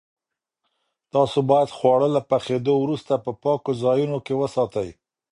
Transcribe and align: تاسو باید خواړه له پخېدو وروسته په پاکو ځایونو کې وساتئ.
تاسو 1.13 1.37
باید 1.49 1.69
خواړه 1.77 2.07
له 2.15 2.21
پخېدو 2.29 2.73
وروسته 2.79 3.13
په 3.25 3.31
پاکو 3.41 3.71
ځایونو 3.83 4.17
کې 4.25 4.33
وساتئ. 4.41 4.89